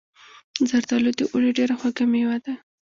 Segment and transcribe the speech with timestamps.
[0.69, 2.53] زردالو د اوړي ډیره خوږه میوه ده.